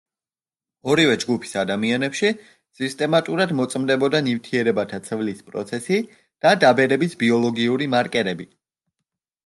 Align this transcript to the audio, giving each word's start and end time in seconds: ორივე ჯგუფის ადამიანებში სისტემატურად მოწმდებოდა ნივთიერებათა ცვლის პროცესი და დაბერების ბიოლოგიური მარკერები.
ორივე 0.93 1.17
ჯგუფის 1.23 1.51
ადამიანებში 1.63 2.31
სისტემატურად 2.79 3.53
მოწმდებოდა 3.61 4.23
ნივთიერებათა 4.31 5.01
ცვლის 5.11 5.45
პროცესი 5.53 6.03
და 6.47 6.57
დაბერების 6.65 7.17
ბიოლოგიური 7.25 7.93
მარკერები. 7.97 8.53